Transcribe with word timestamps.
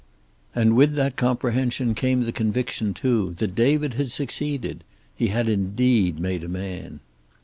And 0.55 0.75
with 0.75 0.95
that 0.95 1.15
comprehension 1.15 1.93
came 1.93 2.23
the 2.23 2.31
conviction, 2.31 2.95
too, 2.95 3.35
that 3.37 3.53
David 3.53 3.93
had 3.93 4.09
succeeded. 4.09 4.83
He 5.15 5.27
had 5.27 5.47
indeed 5.47 6.19
made 6.19 6.43
a 6.43 6.49
man. 6.49 7.01